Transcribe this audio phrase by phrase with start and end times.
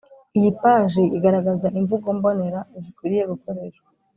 [0.37, 3.87] iyi paji igaragaza imvugo mbonera zikwiriye gukoreshwa